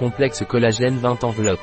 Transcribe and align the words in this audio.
Complexe 0.00 0.42
collagène 0.48 0.96
20 0.96 1.24
enveloppes. 1.24 1.60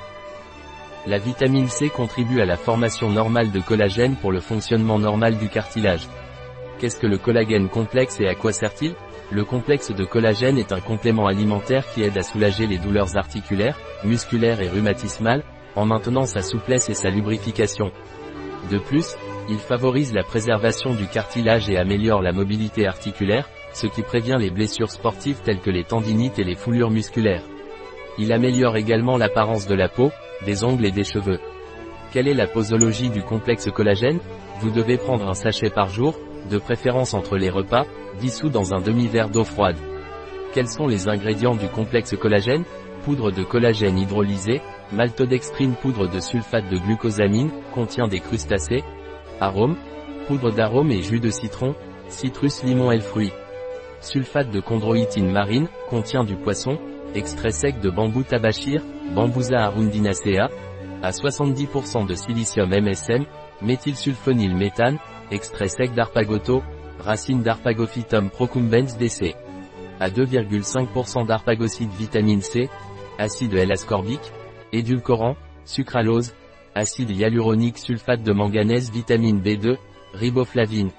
La 1.07 1.17
vitamine 1.17 1.67
C 1.69 1.89
contribue 1.89 2.39
à 2.39 2.45
la 2.45 2.55
formation 2.55 3.09
normale 3.09 3.49
de 3.49 3.59
collagène 3.59 4.15
pour 4.15 4.31
le 4.31 4.41
fonctionnement 4.41 4.99
normal 4.99 5.39
du 5.39 5.49
cartilage. 5.49 6.07
Qu'est-ce 6.77 6.99
que 6.99 7.07
le 7.07 7.17
collagène 7.17 7.67
complexe 7.67 8.21
et 8.21 8.27
à 8.27 8.35
quoi 8.35 8.53
sert-il? 8.53 8.93
Le 9.31 9.43
complexe 9.43 9.89
de 9.89 10.05
collagène 10.05 10.59
est 10.59 10.71
un 10.71 10.81
complément 10.81 11.25
alimentaire 11.25 11.89
qui 11.91 12.03
aide 12.03 12.15
à 12.15 12.21
soulager 12.21 12.67
les 12.67 12.77
douleurs 12.77 13.17
articulaires, 13.17 13.79
musculaires 14.03 14.61
et 14.61 14.69
rhumatismales, 14.69 15.43
en 15.75 15.87
maintenant 15.87 16.27
sa 16.27 16.43
souplesse 16.43 16.89
et 16.89 16.93
sa 16.93 17.09
lubrification. 17.09 17.91
De 18.69 18.77
plus, 18.77 19.15
il 19.49 19.57
favorise 19.57 20.13
la 20.13 20.23
préservation 20.23 20.93
du 20.93 21.07
cartilage 21.07 21.71
et 21.71 21.77
améliore 21.79 22.21
la 22.21 22.33
mobilité 22.33 22.85
articulaire, 22.85 23.49
ce 23.73 23.87
qui 23.87 24.03
prévient 24.03 24.37
les 24.39 24.51
blessures 24.51 24.91
sportives 24.91 25.41
telles 25.43 25.61
que 25.61 25.71
les 25.71 25.85
tendinites 25.85 26.37
et 26.37 26.43
les 26.43 26.55
foulures 26.55 26.91
musculaires. 26.91 27.41
Il 28.17 28.31
améliore 28.31 28.77
également 28.77 29.17
l'apparence 29.17 29.67
de 29.67 29.75
la 29.75 29.89
peau, 29.89 30.11
des 30.45 30.63
ongles 30.63 30.85
et 30.85 30.91
des 30.91 31.03
cheveux. 31.03 31.39
Quelle 32.11 32.27
est 32.27 32.33
la 32.33 32.47
posologie 32.47 33.09
du 33.09 33.21
complexe 33.21 33.69
collagène? 33.71 34.19
Vous 34.59 34.71
devez 34.71 34.97
prendre 34.97 35.27
un 35.27 35.33
sachet 35.33 35.69
par 35.69 35.89
jour, 35.89 36.15
de 36.49 36.57
préférence 36.57 37.13
entre 37.13 37.37
les 37.37 37.49
repas, 37.49 37.85
dissous 38.19 38.49
dans 38.49 38.73
un 38.73 38.81
demi-verre 38.81 39.29
d'eau 39.29 39.43
froide. 39.43 39.77
Quels 40.53 40.67
sont 40.67 40.87
les 40.87 41.07
ingrédients 41.07 41.55
du 41.55 41.67
complexe 41.67 42.15
collagène? 42.15 42.63
Poudre 43.03 43.31
de 43.31 43.43
collagène 43.43 43.99
hydrolysée, 43.99 44.61
maltodextrine 44.91 45.75
poudre 45.75 46.07
de 46.07 46.19
sulfate 46.19 46.69
de 46.69 46.77
glucosamine, 46.77 47.51
contient 47.73 48.07
des 48.07 48.19
crustacés, 48.19 48.83
arômes, 49.39 49.77
poudre 50.27 50.51
d'arôme 50.51 50.91
et 50.91 51.03
jus 51.03 51.19
de 51.19 51.29
citron, 51.29 51.75
citrus 52.07 52.63
limon 52.63 52.91
et 52.91 52.99
fruits. 52.99 53.33
Sulfate 54.01 54.49
de 54.49 54.59
chondroïtine 54.59 55.31
marine, 55.31 55.67
contient 55.89 56.23
du 56.23 56.35
poisson, 56.35 56.79
extrait 57.17 57.51
sec 57.51 57.79
de 57.81 57.89
bambou 57.89 58.23
tabachir, 58.23 58.81
Bambusa 59.13 59.59
arundinacea, 59.59 60.49
à 61.01 61.11
70% 61.11 62.05
de 62.05 62.13
silicium 62.13 62.69
MSM, 62.69 63.25
méthylsulfonyle 63.61 64.55
méthane, 64.55 64.97
extrait 65.31 65.67
sec 65.67 65.93
d'arpagoto, 65.93 66.61
racine 66.99 67.41
d'arpagophytum 67.41 68.29
procumbens 68.29 68.97
DC. 68.97 69.35
À 69.99 70.09
2,5% 70.09 71.25
d'arpagocide 71.25 71.89
vitamine 71.91 72.41
C, 72.41 72.69
acide 73.17 73.55
L-ascorbique, 73.55 74.31
édulcorant, 74.71 75.35
sucralose, 75.65 76.33
acide 76.75 77.09
hyaluronique 77.09 77.79
sulfate 77.79 78.21
de 78.21 78.31
manganèse 78.31 78.91
vitamine 78.91 79.41
B2, 79.41 79.77
riboflavine. 80.13 80.91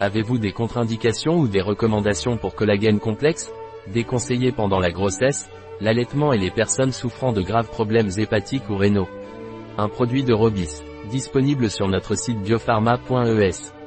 Avez-vous 0.00 0.38
des 0.38 0.52
contre-indications 0.52 1.38
ou 1.38 1.46
des 1.46 1.60
recommandations 1.60 2.36
pour 2.36 2.56
collagène 2.56 2.98
complexe? 2.98 3.52
Déconseillé 3.92 4.52
pendant 4.52 4.80
la 4.80 4.90
grossesse, 4.90 5.48
l'allaitement 5.80 6.32
et 6.32 6.38
les 6.38 6.50
personnes 6.50 6.92
souffrant 6.92 7.32
de 7.32 7.42
graves 7.42 7.68
problèmes 7.68 8.10
hépatiques 8.16 8.68
ou 8.70 8.76
rénaux. 8.76 9.08
Un 9.76 9.88
produit 9.88 10.24
de 10.24 10.32
Robis, 10.32 10.82
disponible 11.10 11.70
sur 11.70 11.88
notre 11.88 12.14
site 12.14 12.40
biopharma.es. 12.40 13.83